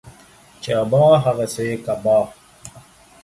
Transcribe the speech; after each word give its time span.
چي 0.61 0.71
ابا، 0.83 1.01
هغه 1.25 1.45
سي 1.53 1.63
يې 1.69 1.75
کبا. 1.85 2.17